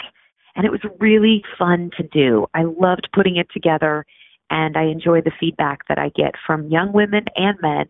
[0.58, 2.48] and it was really fun to do.
[2.54, 4.06] I loved putting it together,
[4.50, 7.86] and I enjoy the feedback that I get from young women and men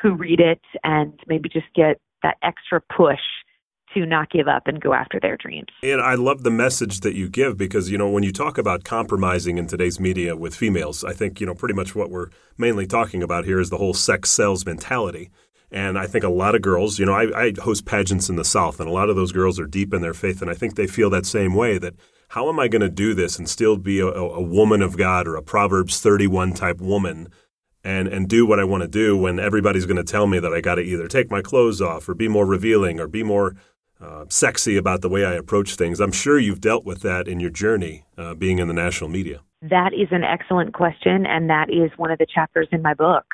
[0.00, 3.20] who read it and maybe just get that extra push
[3.94, 5.68] to not give up and go after their dreams.
[5.82, 8.84] And I love the message that you give because, you know, when you talk about
[8.84, 12.86] compromising in today's media with females, I think, you know, pretty much what we're mainly
[12.86, 15.30] talking about here is the whole sex sells mentality.
[15.74, 18.44] And I think a lot of girls, you know, I, I, host pageants in the
[18.44, 20.40] South, and a lot of those girls are deep in their faith.
[20.40, 21.94] And I think they feel that same way that
[22.28, 25.26] how am I going to do this and still be a, a, woman of God
[25.26, 27.26] or a Proverbs 31 type woman
[27.82, 30.52] and, and do what I want to do when everybody's going to tell me that
[30.52, 33.56] I got to either take my clothes off or be more revealing or be more
[34.00, 35.98] uh, sexy about the way I approach things?
[35.98, 39.40] I'm sure you've dealt with that in your journey uh, being in the national media.
[39.60, 43.24] That is an excellent question, and that is one of the chapters in my book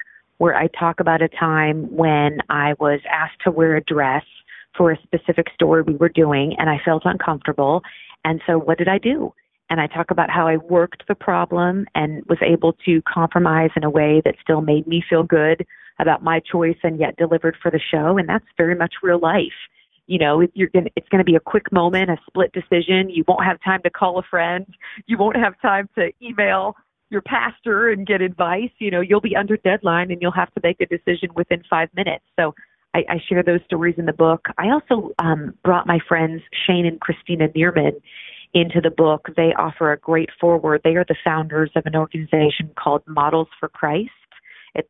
[0.40, 4.24] where I talk about a time when I was asked to wear a dress
[4.74, 7.82] for a specific story we were doing and I felt uncomfortable.
[8.24, 9.34] And so what did I do?
[9.68, 13.84] And I talk about how I worked the problem and was able to compromise in
[13.84, 15.66] a way that still made me feel good
[15.98, 18.16] about my choice and yet delivered for the show.
[18.16, 19.68] And that's very much real life.
[20.06, 23.10] You know, you're gonna, it's going to be a quick moment, a split decision.
[23.10, 24.66] You won't have time to call a friend.
[25.04, 26.76] You won't have time to email
[27.10, 28.70] your pastor and get advice.
[28.78, 31.88] You know, you'll be under deadline and you'll have to make a decision within five
[31.94, 32.24] minutes.
[32.38, 32.54] So
[32.94, 34.46] I, I share those stories in the book.
[34.58, 38.00] I also um, brought my friends Shane and Christina Neerman
[38.54, 39.28] into the book.
[39.36, 40.80] They offer a great foreword.
[40.82, 44.10] They are the founders of an organization called Models for Christ.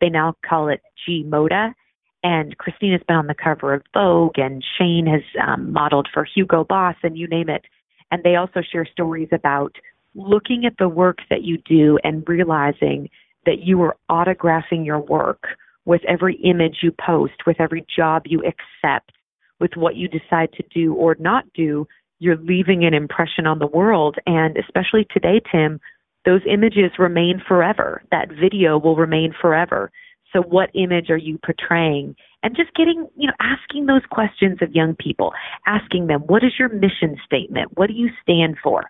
[0.00, 1.74] They now call it G Moda.
[2.22, 6.64] And Christina's been on the cover of Vogue, and Shane has um, modeled for Hugo
[6.64, 7.64] Boss, and you name it.
[8.10, 9.74] And they also share stories about
[10.14, 13.08] looking at the work that you do and realizing
[13.46, 15.42] that you are autographing your work
[15.84, 19.12] with every image you post, with every job you accept,
[19.60, 21.86] with what you decide to do or not do,
[22.18, 24.16] you're leaving an impression on the world.
[24.26, 25.80] And especially today, Tim,
[26.24, 28.02] those images remain forever.
[28.10, 29.90] That video will remain forever.
[30.32, 32.14] So what image are you portraying?
[32.42, 35.32] And just getting, you know, asking those questions of young people,
[35.66, 37.76] asking them, what is your mission statement?
[37.76, 38.84] What do you stand for?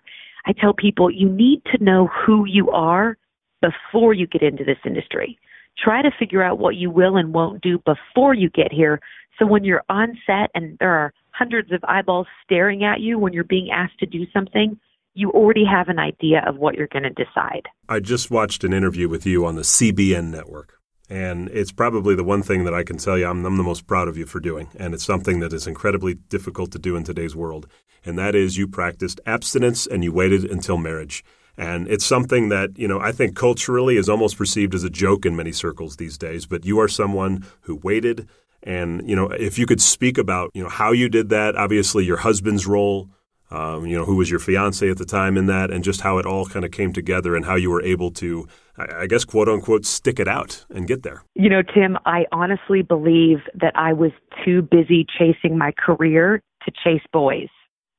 [0.45, 3.17] I tell people you need to know who you are
[3.61, 5.37] before you get into this industry.
[5.77, 8.99] Try to figure out what you will and won't do before you get here.
[9.39, 13.33] So when you're on set and there are hundreds of eyeballs staring at you when
[13.33, 14.79] you're being asked to do something,
[15.13, 17.67] you already have an idea of what you're going to decide.
[17.89, 20.80] I just watched an interview with you on the CBN network.
[21.11, 23.85] And it's probably the one thing that I can tell you I'm, I'm, the most
[23.85, 24.69] proud of you for doing.
[24.77, 27.67] And it's something that is incredibly difficult to do in today's world.
[28.05, 31.25] And that is you practiced abstinence and you waited until marriage.
[31.57, 35.25] And it's something that, you know, I think culturally is almost perceived as a joke
[35.25, 36.45] in many circles these days.
[36.45, 38.29] But you are someone who waited.
[38.63, 42.05] And, you know, if you could speak about, you know, how you did that, obviously
[42.05, 43.09] your husband's role,
[43.51, 46.17] um, you know, who was your fiance at the time in that, and just how
[46.17, 49.49] it all kind of came together and how you were able to, I guess, quote
[49.49, 51.23] unquote, stick it out and get there.
[51.35, 54.11] You know, Tim, I honestly believe that I was
[54.45, 57.49] too busy chasing my career to chase boys.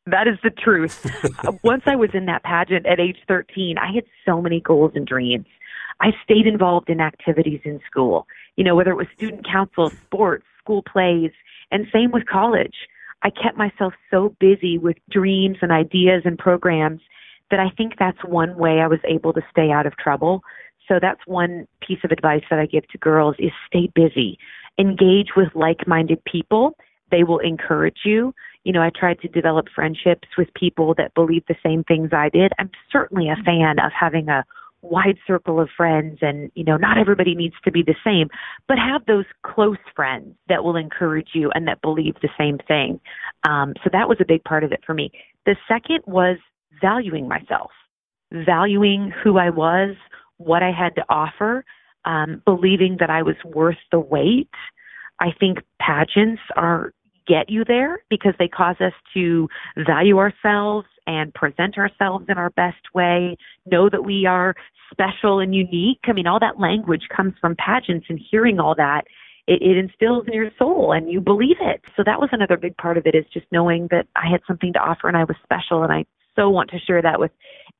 [0.06, 1.06] That is the truth.
[1.62, 5.06] Once I was in that pageant at age 13, I had so many goals and
[5.06, 5.46] dreams.
[6.00, 10.44] I stayed involved in activities in school, you know, whether it was student council, sports,
[10.58, 11.30] school plays,
[11.70, 12.74] and same with college.
[13.22, 17.00] I kept myself so busy with dreams and ideas and programs
[17.50, 20.42] that I think that's one way I was able to stay out of trouble.
[20.88, 24.38] So that's one piece of advice that I give to girls is stay busy.
[24.78, 26.76] Engage with like-minded people.
[27.10, 28.34] They will encourage you.
[28.64, 32.28] You know, I tried to develop friendships with people that believe the same things I
[32.28, 32.52] did.
[32.58, 34.44] I'm certainly a fan of having a
[34.82, 38.28] wide circle of friends and you know not everybody needs to be the same
[38.66, 43.00] but have those close friends that will encourage you and that believe the same thing.
[43.44, 45.10] Um, so that was a big part of it for me.
[45.46, 46.36] The second was
[46.80, 47.70] valuing myself
[48.32, 49.94] valuing who i was
[50.38, 51.64] what i had to offer
[52.04, 54.48] um, believing that i was worth the wait.
[55.20, 56.92] I think pageants are
[57.26, 59.48] get you there because they cause us to
[59.86, 63.36] value ourselves and present ourselves in our best way,
[63.70, 64.54] know that we are
[64.90, 66.00] special and unique.
[66.04, 69.02] I mean, all that language comes from pageants and hearing all that.
[69.46, 71.82] It, it instills in your soul and you believe it.
[71.96, 74.72] So that was another big part of it is just knowing that I had something
[74.74, 75.82] to offer and I was special.
[75.82, 76.04] And I
[76.36, 77.32] so want to share that with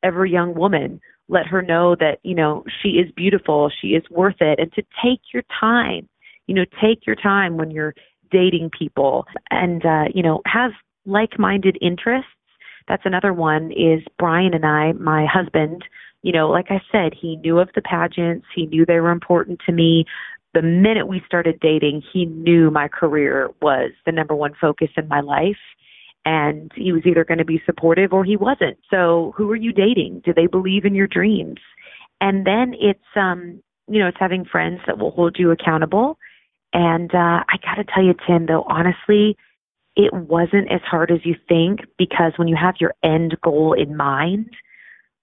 [0.03, 1.01] every young woman.
[1.29, 4.83] Let her know that, you know, she is beautiful, she is worth it, and to
[5.03, 6.09] take your time.
[6.49, 7.95] You know, take your time when you're
[8.33, 10.73] dating people and, uh, you know, have
[11.05, 12.31] like minded interests
[12.89, 15.85] that's another one is Brian and I, my husband,
[16.23, 19.61] you know, like I said, he knew of the pageants, he knew they were important
[19.67, 20.05] to me.
[20.55, 25.09] The minute we started dating, he knew my career was the number one focus in
[25.09, 25.57] my life.
[26.25, 28.79] And he was either going to be supportive or he wasn't.
[28.91, 30.23] So, who are you dating?
[30.25, 31.59] Do they believe in your dreams?
[32.21, 36.19] And then it's, um, you know, it's having friends that will hold you accountable.
[36.73, 39.37] And uh, I got to tell you, Tim, though, honestly,
[39.97, 43.97] it wasn't as hard as you think because when you have your end goal in
[43.97, 44.51] mind,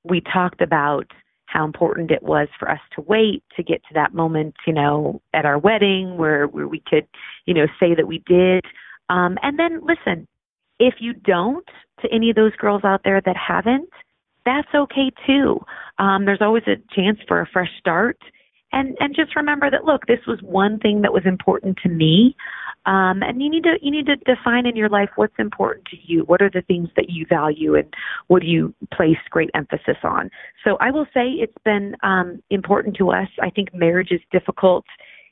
[0.03, 1.07] we talked about
[1.47, 5.19] how important it was for us to wait to get to that moment, you know,
[5.33, 7.07] at our wedding where, where we could,
[7.45, 8.63] you know, say that we did.
[9.09, 10.27] Um, and then listen,
[10.79, 11.67] if you don't,
[12.01, 13.89] to any of those girls out there that haven't,
[14.45, 15.59] that's okay too.
[15.97, 18.17] Um, there's always a chance for a fresh start.
[18.71, 22.35] And and just remember that look, this was one thing that was important to me.
[22.85, 25.97] Um, and you need to you need to define in your life what's important to
[26.03, 26.23] you.
[26.23, 27.93] What are the things that you value, and
[28.27, 30.29] what do you place great emphasis on?
[30.63, 33.27] So I will say it's been um, important to us.
[33.41, 34.85] I think marriage is difficult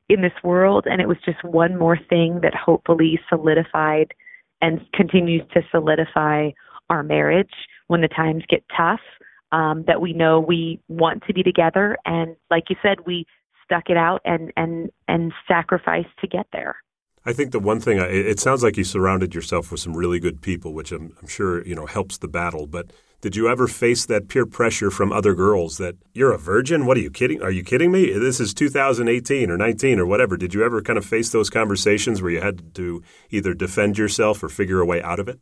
[0.10, 4.14] in this world, and it was just one more thing that hopefully solidified
[4.62, 6.50] and continues to solidify
[6.90, 7.54] our marriage
[7.88, 9.02] when the times get tough.
[9.52, 13.26] Um, that we know we want to be together, and like you said, we
[13.64, 16.78] stuck it out and and and sacrificed to get there.
[17.26, 20.42] I think the one thing it sounds like you surrounded yourself with some really good
[20.42, 22.68] people, which I'm, I'm, sure you know helps the battle.
[22.68, 26.86] But did you ever face that peer pressure from other girls that you're a virgin?
[26.86, 27.42] What are you kidding?
[27.42, 28.14] Are you kidding me?
[28.14, 30.38] This is 2018 or 19 or whatever.
[30.38, 34.42] Did you ever kind of face those conversations where you had to either defend yourself
[34.42, 35.42] or figure a way out of it?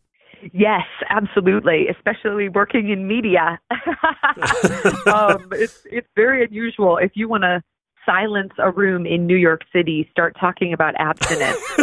[0.53, 1.87] Yes, absolutely.
[1.87, 3.59] Especially working in media,
[5.07, 6.97] um, it's it's very unusual.
[6.97, 7.63] If you want to
[8.05, 11.57] silence a room in New York City, start talking about abstinence.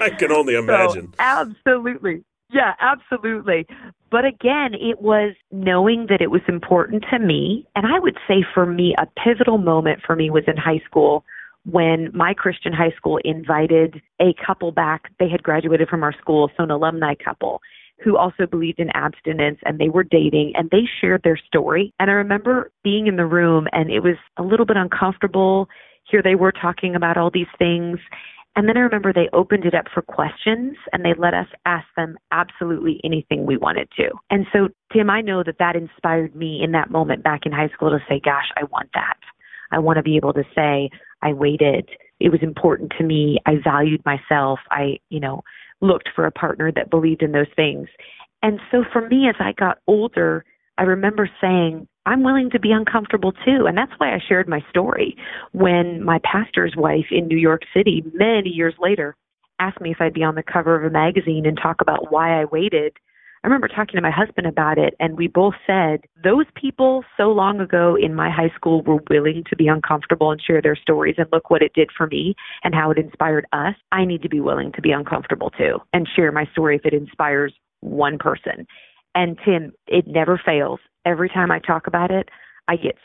[0.00, 1.08] I can only imagine.
[1.08, 2.24] So, absolutely.
[2.50, 3.66] Yeah, absolutely.
[4.10, 7.66] But again, it was knowing that it was important to me.
[7.74, 11.24] And I would say for me, a pivotal moment for me was in high school
[11.64, 15.12] when my Christian high school invited a couple back.
[15.18, 17.60] They had graduated from our school, so an alumni couple
[18.02, 21.92] who also believed in abstinence and they were dating and they shared their story.
[22.00, 25.68] And I remember being in the room and it was a little bit uncomfortable.
[26.10, 27.98] Here they were talking about all these things.
[28.54, 31.86] And then I remember they opened it up for questions and they let us ask
[31.96, 34.10] them absolutely anything we wanted to.
[34.30, 37.70] And so, Tim, I know that that inspired me in that moment back in high
[37.72, 39.16] school to say, gosh, I want that.
[39.70, 40.90] I want to be able to say,
[41.22, 41.88] I waited.
[42.20, 43.38] It was important to me.
[43.46, 44.60] I valued myself.
[44.70, 45.42] I, you know,
[45.80, 47.88] looked for a partner that believed in those things.
[48.42, 50.44] And so for me, as I got older,
[50.78, 53.66] I remember saying, I'm willing to be uncomfortable too.
[53.66, 55.16] And that's why I shared my story
[55.52, 59.16] when my pastor's wife in New York City, many years later,
[59.60, 62.40] asked me if I'd be on the cover of a magazine and talk about why
[62.40, 62.96] I waited
[63.44, 67.32] I remember talking to my husband about it, and we both said those people so
[67.32, 71.16] long ago in my high school were willing to be uncomfortable and share their stories,
[71.18, 73.74] and look what it did for me and how it inspired us.
[73.90, 76.94] I need to be willing to be uncomfortable too and share my story if it
[76.94, 78.64] inspires one person.
[79.16, 80.78] And Tim, it never fails.
[81.04, 82.28] Every time I talk about it,
[82.68, 82.96] I get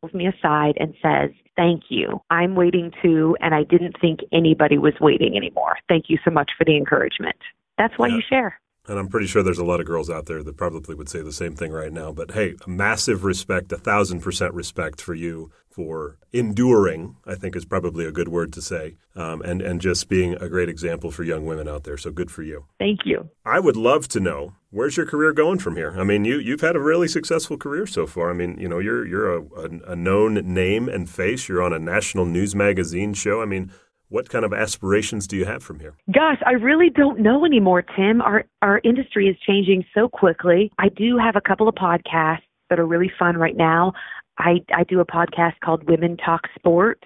[0.00, 2.22] pulls me aside and says, Thank you.
[2.30, 5.76] I'm waiting too, and I didn't think anybody was waiting anymore.
[5.88, 7.36] Thank you so much for the encouragement.
[7.76, 8.14] That's why yeah.
[8.14, 8.60] you share.
[8.88, 11.22] And I'm pretty sure there's a lot of girls out there that probably would say
[11.22, 12.12] the same thing right now.
[12.12, 17.64] But hey, massive respect, a thousand percent respect for you for enduring, I think is
[17.64, 21.22] probably a good word to say, um, and, and just being a great example for
[21.22, 21.96] young women out there.
[21.96, 22.66] So good for you.
[22.78, 23.30] Thank you.
[23.44, 25.94] I would love to know where's your career going from here?
[25.96, 28.30] I mean, you, you've had a really successful career so far.
[28.30, 31.48] I mean, you know, you're, you're a, a, a known name and face.
[31.48, 33.40] You're on a national news magazine show.
[33.40, 33.70] I mean,
[34.10, 35.96] what kind of aspirations do you have from here?
[36.12, 38.20] Gosh, I really don't know anymore, Tim.
[38.20, 40.70] Our our industry is changing so quickly.
[40.78, 43.92] I do have a couple of podcasts that are really fun right now.
[44.38, 47.02] I, I do a podcast called Women Talk Sport,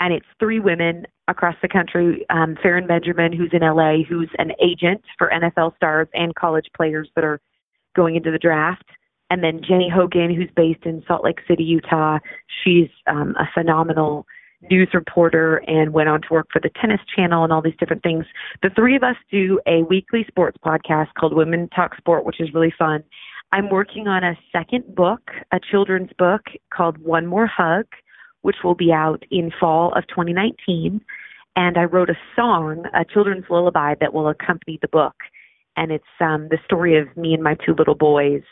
[0.00, 2.24] and it's three women across the country.
[2.30, 7.08] Um, Farron Benjamin, who's in LA, who's an agent for NFL stars and college players
[7.16, 7.40] that are
[7.94, 8.84] going into the draft.
[9.28, 12.18] And then Jenny Hogan, who's based in Salt Lake City, Utah.
[12.64, 14.26] She's um, a phenomenal
[14.68, 18.02] news reporter and went on to work for the Tennis Channel and all these different
[18.02, 18.24] things.
[18.62, 22.52] The three of us do a weekly sports podcast called Women Talk Sport, which is
[22.52, 23.02] really fun.
[23.52, 26.42] I'm working on a second book, a children's book
[26.72, 27.86] called One More Hug,
[28.42, 31.00] which will be out in fall of 2019.
[31.56, 35.14] And I wrote a song, a children's lullaby that will accompany the book.
[35.76, 38.42] And it's um, the story of me and my two little boys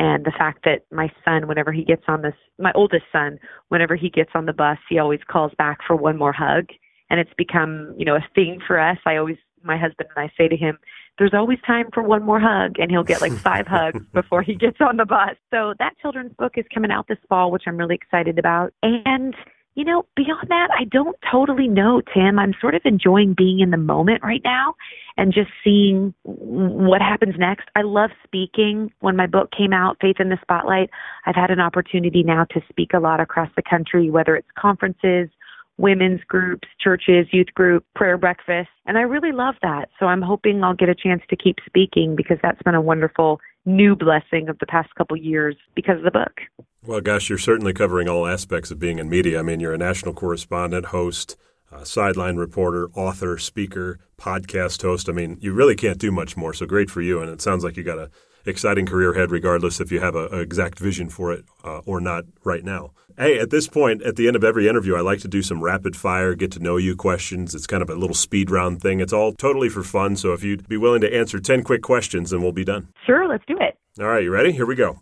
[0.00, 3.38] and the fact that my son whenever he gets on this my oldest son
[3.68, 6.64] whenever he gets on the bus he always calls back for one more hug.
[7.10, 8.96] And it's become you know a thing for us.
[9.04, 10.78] I always my husband and i say to him
[11.18, 14.54] there's always time for one more hug and he'll get like five hugs before he
[14.54, 15.36] gets on the bus.
[15.50, 18.72] So that children's book is coming out this fall which i'm really excited about.
[18.82, 19.34] And
[19.80, 22.38] you know, beyond that, I don't totally know, Tim.
[22.38, 24.74] I'm sort of enjoying being in the moment right now
[25.16, 27.66] and just seeing what happens next.
[27.74, 28.92] I love speaking.
[29.00, 30.90] When my book came out, Faith in the Spotlight,
[31.24, 35.30] I've had an opportunity now to speak a lot across the country, whether it's conferences,
[35.78, 38.68] women's groups, churches, youth group, prayer breakfast.
[38.84, 39.88] And I really love that.
[39.98, 43.40] So I'm hoping I'll get a chance to keep speaking because that's been a wonderful
[43.64, 46.42] new blessing of the past couple years because of the book.
[46.86, 49.38] Well, gosh, you're certainly covering all aspects of being in media.
[49.38, 51.36] I mean, you're a national correspondent, host,
[51.70, 55.08] uh, sideline reporter, author, speaker, podcast host.
[55.08, 56.54] I mean, you really can't do much more.
[56.54, 57.20] So great for you.
[57.20, 58.10] And it sounds like you got a
[58.46, 62.24] exciting career ahead, regardless if you have an exact vision for it uh, or not
[62.44, 62.92] right now.
[63.18, 65.62] Hey, at this point, at the end of every interview, I like to do some
[65.62, 67.54] rapid fire, get to know you questions.
[67.54, 69.00] It's kind of a little speed round thing.
[69.00, 70.16] It's all totally for fun.
[70.16, 72.88] So if you'd be willing to answer 10 quick questions, then we'll be done.
[73.04, 73.76] Sure, let's do it.
[74.00, 74.52] All right, you ready?
[74.52, 74.98] Here we go.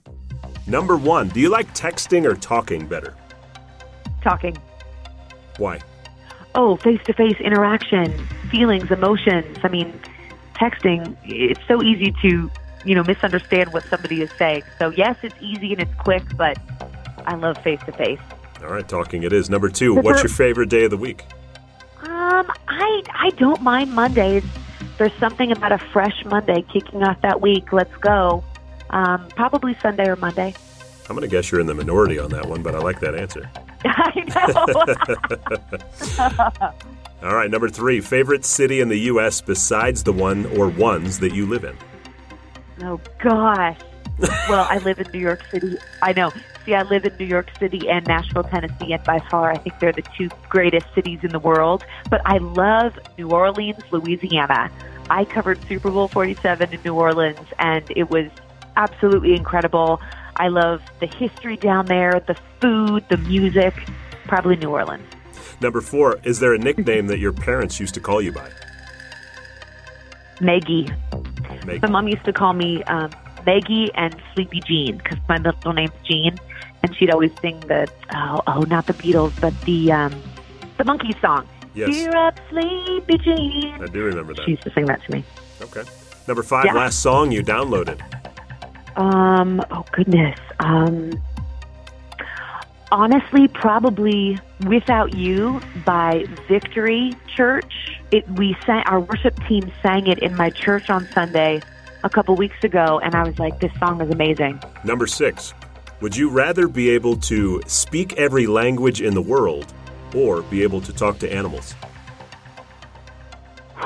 [0.68, 3.16] Number one, do you like texting or talking better?
[4.22, 4.56] Talking.
[5.56, 5.80] Why?
[6.54, 8.12] Oh, face to face interaction,
[8.50, 9.58] feelings, emotions.
[9.62, 9.98] I mean,
[10.54, 12.50] texting, it's so easy to,
[12.84, 14.62] you know, misunderstand what somebody is saying.
[14.78, 16.58] So, yes, it's easy and it's quick, but
[17.26, 18.20] I love face to face.
[18.60, 19.48] All right, talking it is.
[19.48, 21.24] Number two, what's your favorite day of the week?
[22.02, 24.44] Um, I I don't mind Mondays.
[24.98, 27.72] There's something about a fresh Monday kicking off that week.
[27.72, 28.42] Let's go.
[28.90, 30.54] Um, probably Sunday or Monday.
[31.08, 33.14] I'm going to guess you're in the minority on that one, but I like that
[33.14, 33.50] answer.
[33.84, 34.24] I
[36.62, 36.72] know.
[37.28, 39.40] All right, number three, favorite city in the U.S.
[39.40, 41.76] besides the one or ones that you live in?
[42.82, 43.78] Oh, gosh.
[44.48, 45.76] well, I live in New York City.
[46.02, 46.30] I know.
[46.64, 49.78] See, I live in New York City and Nashville, Tennessee, and by far, I think
[49.80, 51.84] they're the two greatest cities in the world.
[52.10, 54.70] But I love New Orleans, Louisiana.
[55.08, 58.28] I covered Super Bowl 47 in New Orleans, and it was
[58.78, 60.00] absolutely incredible.
[60.36, 63.74] I love the history down there, the food, the music,
[64.24, 65.04] probably New Orleans.
[65.60, 68.48] Number four, is there a nickname that your parents used to call you by?
[70.40, 70.88] Maggie.
[71.66, 71.80] Maggie.
[71.82, 73.10] My mom used to call me um,
[73.44, 76.38] Maggie and Sleepy Jean because my middle name's Jean,
[76.84, 80.22] and she'd always sing the oh, oh not the Beatles, but the um,
[80.76, 81.48] the Monkees song.
[81.74, 81.90] Yes.
[81.90, 83.82] Cheer up, Sleepy Jean.
[83.82, 84.44] I do remember that.
[84.44, 85.24] She used to sing that to me.
[85.60, 85.82] Okay.
[86.28, 86.74] Number five, Yeah.
[86.74, 88.00] last song you downloaded.
[88.98, 90.38] Um, oh goodness.
[90.58, 91.12] Um,
[92.90, 97.96] honestly, probably "Without You" by Victory Church.
[98.10, 101.60] It we sang our worship team sang it in my church on Sunday
[102.02, 105.54] a couple weeks ago, and I was like, "This song is amazing." Number six,
[106.00, 109.72] would you rather be able to speak every language in the world
[110.12, 111.76] or be able to talk to animals?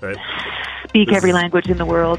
[0.00, 0.39] right?
[0.90, 2.18] Speak every language in the world.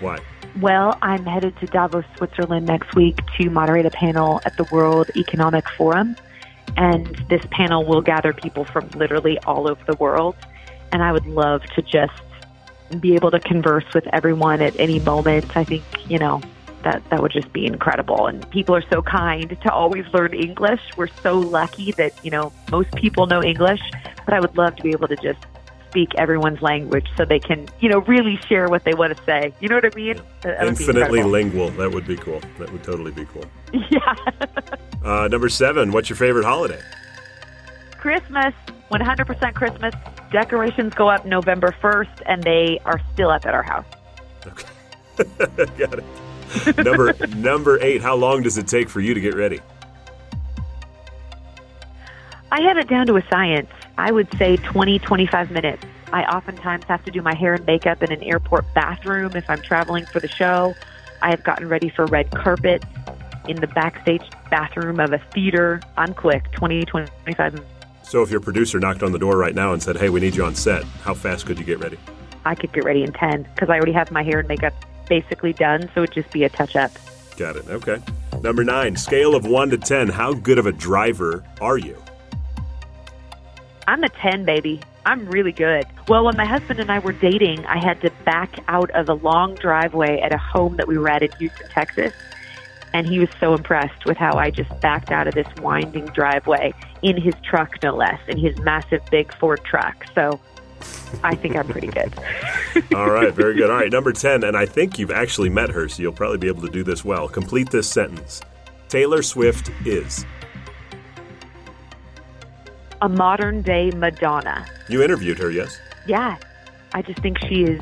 [0.00, 0.18] Why?
[0.60, 5.08] Well, I'm headed to Davos, Switzerland next week to moderate a panel at the World
[5.14, 6.16] Economic Forum.
[6.76, 10.34] And this panel will gather people from literally all over the world.
[10.90, 12.20] And I would love to just
[12.98, 15.56] be able to converse with everyone at any moment.
[15.56, 16.40] I think, you know,
[16.82, 18.26] that, that would just be incredible.
[18.26, 20.80] And people are so kind to always learn English.
[20.96, 23.80] We're so lucky that, you know, most people know English.
[24.24, 25.38] But I would love to be able to just
[25.88, 29.52] speak everyone's language so they can, you know, really share what they want to say.
[29.60, 30.16] You know what I mean?
[30.42, 31.70] That- that would be Infinitely lingual.
[31.70, 32.40] That would be cool.
[32.58, 33.44] That would totally be cool.
[33.90, 34.14] Yeah.
[35.04, 36.80] Uh, number seven, what's your favorite holiday?
[37.98, 38.54] Christmas,
[38.90, 39.94] 100% Christmas.
[40.32, 43.84] Decorations go up November 1st, and they are still up at our house.
[44.46, 44.68] Okay.
[45.78, 46.84] Got it.
[46.84, 49.60] Number number eight, how long does it take for you to get ready?
[52.50, 53.68] I have it down to a science.
[53.98, 55.84] I would say 20, 25 minutes.
[56.12, 59.60] I oftentimes have to do my hair and makeup in an airport bathroom if I'm
[59.60, 60.74] traveling for the show.
[61.20, 62.84] I have gotten ready for red carpet
[63.48, 67.64] in the backstage bathroom of a theater on Click 20, 25
[68.04, 70.36] So if your producer knocked on the door right now and said, hey, we need
[70.36, 71.98] you on set, how fast could you get ready?
[72.44, 74.74] I could get ready in 10 because I already have my hair and makeup
[75.08, 76.92] basically done, so it'd just be a touch up.
[77.36, 77.68] Got it.
[77.68, 78.00] Okay.
[78.42, 80.08] Number nine, scale of one to 10.
[80.08, 82.00] How good of a driver are you?
[83.88, 84.82] I'm a 10, baby.
[85.06, 85.86] I'm really good.
[86.08, 89.14] Well, when my husband and I were dating, I had to back out of a
[89.14, 92.12] long driveway at a home that we were at in Houston, Texas.
[92.92, 96.74] And he was so impressed with how I just backed out of this winding driveway
[97.00, 100.04] in his truck, no less, in his massive big Ford truck.
[100.14, 100.38] So
[101.24, 102.12] I think I'm pretty good.
[102.94, 103.70] All right, very good.
[103.70, 106.48] All right, number 10, and I think you've actually met her, so you'll probably be
[106.48, 107.26] able to do this well.
[107.26, 108.42] Complete this sentence
[108.90, 110.26] Taylor Swift is.
[113.00, 114.66] A modern day Madonna.
[114.88, 115.78] You interviewed her, yes?
[116.06, 116.36] Yeah.
[116.92, 117.80] I just think she is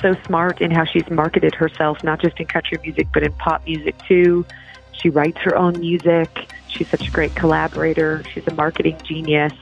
[0.00, 3.64] so smart in how she's marketed herself, not just in country music, but in pop
[3.66, 4.46] music too.
[4.92, 6.50] She writes her own music.
[6.68, 8.22] She's such a great collaborator.
[8.32, 9.52] She's a marketing genius.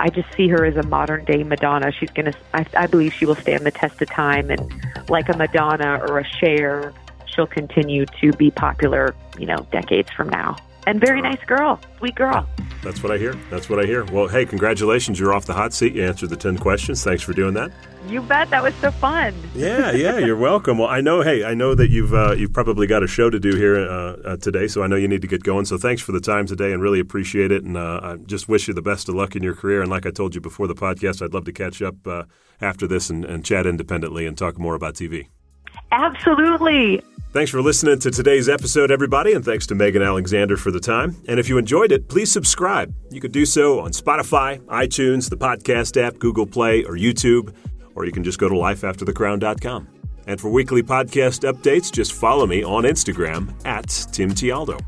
[0.00, 1.92] I just see her as a modern day Madonna.
[1.92, 4.50] She's going to, I, believe she will stand the test of time.
[4.50, 4.72] And
[5.08, 6.92] like a Madonna or a Cher,
[7.26, 10.56] she'll continue to be popular, you know, decades from now.
[10.86, 12.46] And very nice girl, sweet girl.
[12.84, 13.34] That's what I hear.
[13.50, 14.04] That's what I hear.
[14.04, 15.18] Well, hey, congratulations.
[15.18, 15.94] You're off the hot seat.
[15.94, 17.02] You answered the 10 questions.
[17.02, 17.72] Thanks for doing that.
[18.06, 18.50] You bet.
[18.50, 19.34] That was so fun.
[19.54, 20.76] yeah, yeah, you're welcome.
[20.76, 23.40] Well, I know, hey, I know that you've uh, you've probably got a show to
[23.40, 25.64] do here uh, uh, today, so I know you need to get going.
[25.64, 27.64] So thanks for the time today and really appreciate it.
[27.64, 29.80] And uh, I just wish you the best of luck in your career.
[29.80, 32.24] And like I told you before the podcast, I'd love to catch up uh,
[32.60, 35.28] after this and, and chat independently and talk more about TV.
[35.90, 37.02] Absolutely.
[37.34, 41.16] Thanks for listening to today's episode, everybody, and thanks to Megan Alexander for the time.
[41.26, 42.94] And if you enjoyed it, please subscribe.
[43.10, 47.52] You could do so on Spotify, iTunes, the podcast app, Google Play, or YouTube,
[47.96, 49.88] or you can just go to lifeafterthecrown.com.
[50.28, 54.80] And for weekly podcast updates, just follow me on Instagram at Tim Tialdo.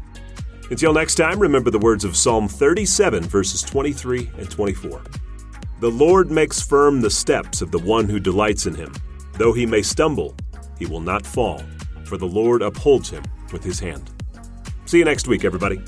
[0.71, 5.03] Until next time, remember the words of Psalm 37, verses 23 and 24.
[5.81, 8.95] The Lord makes firm the steps of the one who delights in him.
[9.33, 10.37] Though he may stumble,
[10.79, 11.61] he will not fall,
[12.07, 14.11] for the Lord upholds him with his hand.
[14.87, 15.81] See you next week, everybody.